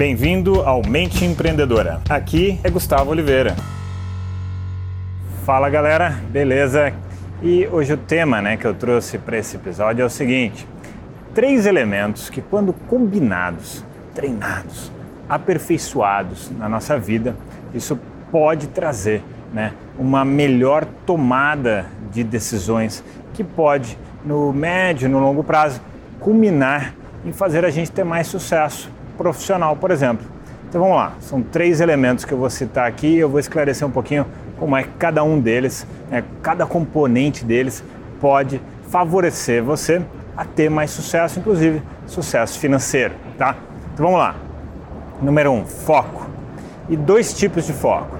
Bem-vindo 0.00 0.62
ao 0.62 0.80
Mente 0.80 1.26
Empreendedora. 1.26 2.00
Aqui 2.08 2.58
é 2.64 2.70
Gustavo 2.70 3.10
Oliveira. 3.10 3.54
Fala 5.44 5.68
galera, 5.68 6.18
beleza? 6.30 6.94
E 7.42 7.66
hoje 7.66 7.92
o 7.92 7.98
tema 7.98 8.40
né, 8.40 8.56
que 8.56 8.66
eu 8.66 8.72
trouxe 8.72 9.18
para 9.18 9.36
esse 9.36 9.56
episódio 9.56 10.02
é 10.02 10.06
o 10.06 10.08
seguinte: 10.08 10.66
três 11.34 11.66
elementos 11.66 12.30
que, 12.30 12.40
quando 12.40 12.72
combinados, 12.72 13.84
treinados, 14.14 14.90
aperfeiçoados 15.28 16.50
na 16.58 16.66
nossa 16.66 16.98
vida, 16.98 17.36
isso 17.74 18.00
pode 18.32 18.68
trazer 18.68 19.22
né, 19.52 19.74
uma 19.98 20.24
melhor 20.24 20.86
tomada 21.04 21.84
de 22.10 22.24
decisões 22.24 23.04
que 23.34 23.44
pode, 23.44 23.98
no 24.24 24.50
médio, 24.50 25.10
no 25.10 25.18
longo 25.18 25.44
prazo, 25.44 25.78
culminar 26.18 26.94
em 27.22 27.32
fazer 27.32 27.66
a 27.66 27.70
gente 27.70 27.92
ter 27.92 28.02
mais 28.02 28.28
sucesso 28.28 28.90
profissional, 29.20 29.76
por 29.76 29.90
exemplo. 29.90 30.26
Então 30.66 30.80
vamos 30.80 30.96
lá, 30.96 31.12
são 31.20 31.42
três 31.42 31.82
elementos 31.82 32.24
que 32.24 32.32
eu 32.32 32.38
vou 32.38 32.48
citar 32.48 32.88
aqui 32.88 33.08
e 33.08 33.18
eu 33.18 33.28
vou 33.28 33.38
esclarecer 33.38 33.86
um 33.86 33.90
pouquinho 33.90 34.24
como 34.58 34.74
é 34.74 34.84
que 34.84 34.88
cada 34.98 35.22
um 35.22 35.38
deles, 35.38 35.86
né, 36.10 36.24
cada 36.40 36.64
componente 36.64 37.44
deles 37.44 37.84
pode 38.18 38.62
favorecer 38.88 39.62
você 39.62 40.00
a 40.34 40.44
ter 40.46 40.70
mais 40.70 40.90
sucesso, 40.90 41.38
inclusive 41.38 41.82
sucesso 42.06 42.58
financeiro, 42.58 43.12
tá? 43.36 43.56
Então 43.92 44.06
vamos 44.06 44.20
lá. 44.20 44.34
Número 45.20 45.50
um, 45.50 45.66
foco. 45.66 46.26
E 46.88 46.96
dois 46.96 47.34
tipos 47.34 47.66
de 47.66 47.74
foco. 47.74 48.16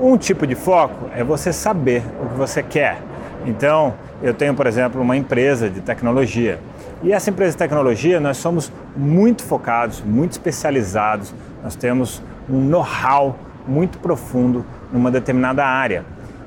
Um 0.00 0.16
tipo 0.16 0.46
de 0.46 0.54
foco 0.54 1.10
é 1.12 1.24
você 1.24 1.52
saber 1.52 2.04
o 2.22 2.28
que 2.28 2.34
você 2.36 2.62
quer. 2.62 2.98
Então, 3.44 3.94
eu 4.22 4.32
tenho, 4.32 4.54
por 4.54 4.66
exemplo, 4.66 5.00
uma 5.02 5.16
empresa 5.16 5.68
de 5.68 5.80
tecnologia. 5.80 6.60
E 7.02 7.12
essa 7.12 7.30
empresa 7.30 7.52
de 7.52 7.58
tecnologia, 7.58 8.18
nós 8.18 8.38
somos 8.38 8.72
muito 8.96 9.42
focados, 9.42 10.00
muito 10.00 10.32
especializados, 10.32 11.34
nós 11.62 11.76
temos 11.76 12.22
um 12.48 12.60
know-how 12.60 13.36
muito 13.68 13.98
profundo 13.98 14.64
numa 14.92 15.10
determinada 15.10 15.64
área. 15.64 16.04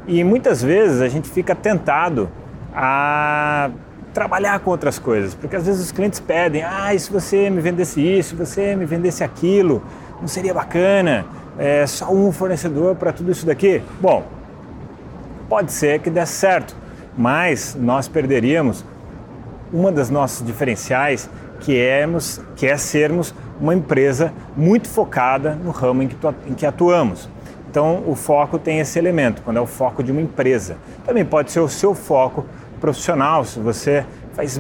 E 0.08 0.24
muitas 0.24 0.62
vezes 0.62 1.02
a 1.02 1.08
gente 1.08 1.30
fica 1.30 1.54
tentado 1.54 2.30
a 2.74 3.70
trabalhar 4.14 4.60
com 4.60 4.72
outras 4.72 4.98
coisas, 4.98 5.36
porque 5.36 5.56
às 5.56 5.66
vezes 5.66 5.86
os 5.86 5.92
clientes 5.92 6.20
pedem: 6.20 6.64
ah, 6.64 6.94
e 6.94 7.00
se 7.00 7.12
você 7.12 7.50
me 7.50 7.62
vendesse 7.62 8.02
isso, 8.02 8.30
se 8.30 8.36
você 8.36 8.76
me 8.76 8.86
vendesse 8.86 9.24
aquilo, 9.24 9.84
não 10.20 10.28
seria 10.28 10.54
bacana? 10.54 11.26
É 11.58 11.86
só 11.86 12.12
um 12.12 12.32
fornecedor 12.32 12.96
para 12.96 13.12
tudo 13.12 13.32
isso 13.32 13.46
daqui? 13.46 13.82
Bom, 14.02 14.26
pode 15.48 15.72
ser 15.72 16.00
que 16.00 16.10
desse 16.10 16.34
certo, 16.34 16.76
mas 17.18 17.76
nós 17.80 18.08
perderíamos 18.08 18.84
uma 19.72 19.92
das 19.92 20.10
nossas 20.10 20.46
diferenciais, 20.46 21.30
que, 21.60 21.78
éramos, 21.78 22.42
que 22.56 22.66
é 22.66 22.78
sermos 22.78 23.34
uma 23.60 23.74
empresa 23.74 24.34
muito 24.56 24.88
focada 24.88 25.56
no 25.56 25.72
ramo 25.72 26.04
em 26.04 26.08
que, 26.08 26.16
em 26.48 26.54
que 26.54 26.66
atuamos. 26.66 27.30
Então, 27.70 28.04
o 28.08 28.16
foco 28.16 28.58
tem 28.58 28.80
esse 28.80 28.98
elemento, 28.98 29.42
quando 29.44 29.58
é 29.58 29.62
o 29.62 29.68
foco 29.68 30.02
de 30.02 30.12
uma 30.12 30.22
empresa. 30.22 30.78
Também 31.06 31.24
pode 31.24 31.52
ser 31.52 31.60
o 31.60 31.68
seu 31.68 31.94
foco 31.94 32.46
profissional, 32.80 33.46
se 33.46 33.60
você 33.60 34.06
faz 34.34 34.60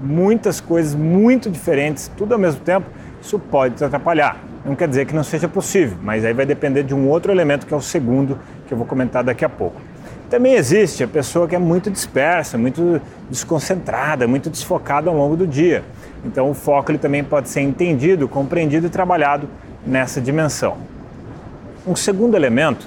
muitas 0.00 0.60
coisas 0.60 0.94
muito 0.94 1.50
diferentes, 1.50 2.10
tudo 2.16 2.32
ao 2.32 2.38
mesmo 2.38 2.60
tempo, 2.60 2.86
isso 3.20 3.38
pode 3.38 3.76
te 3.76 3.84
atrapalhar. 3.84 4.36
Não 4.64 4.74
quer 4.74 4.88
dizer 4.88 5.06
que 5.06 5.14
não 5.14 5.22
seja 5.22 5.48
possível, 5.48 5.96
mas 6.02 6.24
aí 6.24 6.32
vai 6.32 6.46
depender 6.46 6.82
de 6.82 6.94
um 6.94 7.08
outro 7.08 7.30
elemento 7.30 7.66
que 7.66 7.72
é 7.72 7.76
o 7.76 7.80
segundo, 7.80 8.38
que 8.66 8.74
eu 8.74 8.78
vou 8.78 8.86
comentar 8.86 9.22
daqui 9.22 9.44
a 9.44 9.48
pouco. 9.48 9.80
Também 10.30 10.54
existe 10.54 11.02
a 11.02 11.08
pessoa 11.08 11.48
que 11.48 11.54
é 11.54 11.58
muito 11.58 11.90
dispersa, 11.90 12.58
muito 12.58 13.00
desconcentrada, 13.30 14.28
muito 14.28 14.50
desfocada 14.50 15.08
ao 15.08 15.16
longo 15.16 15.36
do 15.36 15.46
dia. 15.46 15.82
Então 16.24 16.50
o 16.50 16.54
foco 16.54 16.90
ele 16.90 16.98
também 16.98 17.24
pode 17.24 17.48
ser 17.48 17.62
entendido, 17.62 18.28
compreendido 18.28 18.86
e 18.86 18.90
trabalhado 18.90 19.48
nessa 19.86 20.20
dimensão. 20.20 20.76
Um 21.86 21.96
segundo 21.96 22.36
elemento 22.36 22.86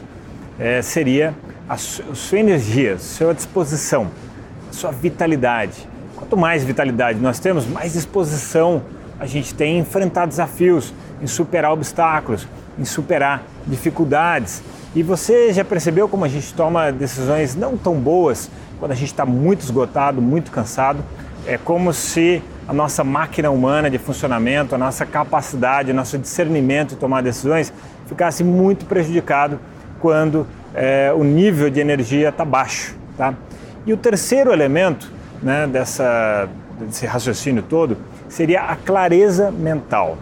é, 0.60 0.82
seria 0.84 1.34
a 1.68 1.78
sua 1.78 2.40
energia, 2.40 2.96
a 2.96 3.00
sua 3.00 3.34
disposição, 3.34 4.08
a 4.70 4.74
sua 4.74 4.92
vitalidade. 4.92 5.88
Quanto 6.16 6.38
mais 6.38 6.64
vitalidade 6.64 7.20
nós 7.20 7.40
temos, 7.40 7.66
mais 7.66 7.94
disposição 7.94 8.84
a 9.20 9.26
gente 9.26 9.54
tem 9.54 9.78
em 9.78 9.80
enfrentar 9.80 10.26
desafios, 10.26 10.94
em 11.22 11.28
superar 11.28 11.72
obstáculos, 11.72 12.48
em 12.78 12.86
superar 12.86 13.44
dificuldades. 13.66 14.62
E 14.94 15.02
você 15.02 15.54
já 15.54 15.64
percebeu 15.64 16.10
como 16.10 16.26
a 16.26 16.28
gente 16.28 16.54
toma 16.54 16.92
decisões 16.92 17.56
não 17.56 17.78
tão 17.78 17.96
boas 17.96 18.52
quando 18.78 18.92
a 18.92 18.96
gente 18.96 19.08
está 19.08 19.26
muito 19.26 19.62
esgotado, 19.62 20.22
muito 20.22 20.52
cansado? 20.52 21.02
É 21.48 21.58
como 21.58 21.94
se 21.94 22.44
a 22.68 22.74
nossa 22.74 23.02
máquina 23.02 23.50
humana 23.50 23.90
de 23.90 23.98
funcionamento, 23.98 24.76
a 24.76 24.78
nossa 24.78 25.06
capacidade, 25.06 25.92
o 25.92 25.94
nosso 25.94 26.18
discernimento 26.18 26.90
de 26.90 26.96
tomar 26.98 27.22
decisões 27.22 27.72
ficasse 28.06 28.44
muito 28.44 28.86
prejudicado 28.86 29.60
quando 30.02 30.46
é, 30.74 31.14
o 31.16 31.24
nível 31.24 31.70
de 31.70 31.80
energia 31.80 32.28
está 32.28 32.44
baixo. 32.44 32.94
Tá? 33.18 33.34
E 33.86 33.94
o 33.94 33.98
terceiro 33.98 34.52
elemento 34.52 35.10
né, 35.42 35.68
dessa, 35.68 36.50
desse 36.80 37.06
raciocínio 37.06 37.64
todo 37.64 37.98
seria 38.28 38.64
a 38.64 38.76
clareza 38.76 39.52
mental. 39.52 40.18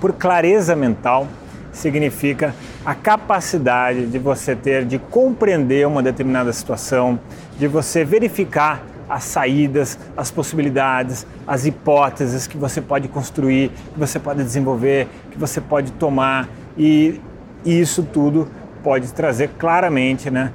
Por 0.00 0.12
clareza 0.12 0.76
mental, 0.76 1.26
significa 1.72 2.54
a 2.88 2.94
capacidade 2.94 4.06
de 4.06 4.18
você 4.18 4.56
ter 4.56 4.86
de 4.86 4.98
compreender 4.98 5.86
uma 5.86 6.02
determinada 6.02 6.50
situação, 6.54 7.20
de 7.58 7.68
você 7.68 8.02
verificar 8.02 8.82
as 9.06 9.24
saídas, 9.24 9.98
as 10.16 10.30
possibilidades, 10.30 11.26
as 11.46 11.66
hipóteses 11.66 12.46
que 12.46 12.56
você 12.56 12.80
pode 12.80 13.06
construir, 13.06 13.70
que 13.92 14.00
você 14.00 14.18
pode 14.18 14.42
desenvolver, 14.42 15.06
que 15.30 15.36
você 15.36 15.60
pode 15.60 15.92
tomar 15.92 16.48
e 16.78 17.20
isso 17.62 18.02
tudo 18.02 18.48
pode 18.82 19.12
trazer 19.12 19.50
claramente 19.58 20.30
né, 20.30 20.50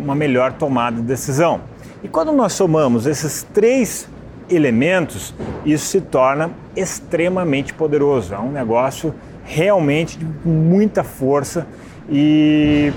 uma 0.00 0.16
melhor 0.16 0.54
tomada 0.54 0.96
de 0.96 1.02
decisão. 1.02 1.60
E 2.02 2.08
quando 2.08 2.32
nós 2.32 2.54
somamos 2.54 3.06
esses 3.06 3.44
três 3.54 4.08
elementos, 4.50 5.32
isso 5.64 5.86
se 5.86 6.00
torna 6.00 6.50
extremamente 6.74 7.72
poderoso. 7.72 8.34
É 8.34 8.38
um 8.40 8.50
negócio 8.50 9.14
realmente 9.48 10.18
de 10.18 10.26
muita 10.46 11.02
força 11.02 11.66
e, 12.08 12.92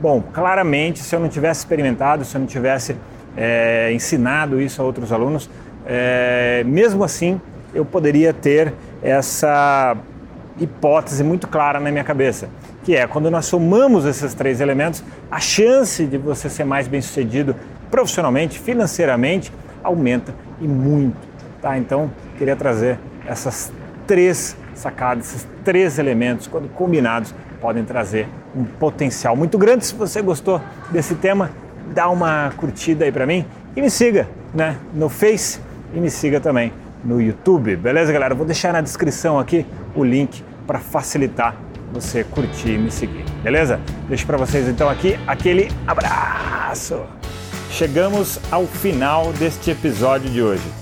bom, 0.00 0.20
claramente, 0.20 0.98
se 0.98 1.14
eu 1.14 1.20
não 1.20 1.28
tivesse 1.28 1.60
experimentado, 1.60 2.24
se 2.24 2.34
eu 2.34 2.40
não 2.40 2.46
tivesse 2.46 2.96
é, 3.36 3.92
ensinado 3.92 4.60
isso 4.60 4.82
a 4.82 4.84
outros 4.84 5.12
alunos, 5.12 5.48
é, 5.86 6.64
mesmo 6.66 7.04
assim 7.04 7.40
eu 7.72 7.84
poderia 7.84 8.34
ter 8.34 8.74
essa 9.00 9.96
hipótese 10.58 11.22
muito 11.22 11.46
clara 11.46 11.78
na 11.78 11.90
minha 11.90 12.04
cabeça, 12.04 12.48
que 12.84 12.96
é 12.96 13.06
quando 13.06 13.30
nós 13.30 13.46
somamos 13.46 14.04
esses 14.04 14.34
três 14.34 14.60
elementos, 14.60 15.02
a 15.30 15.38
chance 15.38 16.04
de 16.04 16.18
você 16.18 16.50
ser 16.50 16.64
mais 16.64 16.88
bem 16.88 17.00
sucedido 17.00 17.54
profissionalmente, 17.90 18.58
financeiramente, 18.58 19.52
aumenta 19.84 20.34
e 20.60 20.66
muito. 20.66 21.16
Tá? 21.60 21.78
Então, 21.78 22.10
queria 22.36 22.56
trazer 22.56 22.98
essas 23.26 23.72
três 24.06 24.56
sacadas, 24.74 25.26
esses 25.28 25.48
três 25.64 25.98
elementos, 25.98 26.46
quando 26.46 26.68
combinados, 26.68 27.34
podem 27.60 27.84
trazer 27.84 28.28
um 28.54 28.64
potencial 28.64 29.36
muito 29.36 29.56
grande. 29.56 29.86
Se 29.86 29.94
você 29.94 30.20
gostou 30.20 30.60
desse 30.90 31.14
tema, 31.14 31.50
dá 31.94 32.08
uma 32.08 32.52
curtida 32.56 33.04
aí 33.04 33.12
para 33.12 33.26
mim 33.26 33.46
e 33.76 33.80
me 33.80 33.90
siga 33.90 34.28
né, 34.54 34.76
no 34.92 35.08
Face 35.08 35.60
e 35.94 36.00
me 36.00 36.10
siga 36.10 36.40
também 36.40 36.72
no 37.04 37.20
YouTube. 37.20 37.76
Beleza, 37.76 38.12
galera? 38.12 38.34
Vou 38.34 38.46
deixar 38.46 38.72
na 38.72 38.80
descrição 38.80 39.38
aqui 39.38 39.66
o 39.94 40.04
link 40.04 40.42
para 40.66 40.78
facilitar 40.78 41.54
você 41.92 42.24
curtir 42.24 42.70
e 42.70 42.78
me 42.78 42.90
seguir. 42.90 43.24
Beleza? 43.42 43.78
Deixo 44.08 44.26
para 44.26 44.38
vocês 44.38 44.68
então 44.68 44.88
aqui 44.88 45.18
aquele 45.26 45.70
abraço. 45.86 47.02
Chegamos 47.70 48.40
ao 48.50 48.66
final 48.66 49.32
deste 49.32 49.70
episódio 49.70 50.30
de 50.30 50.42
hoje. 50.42 50.81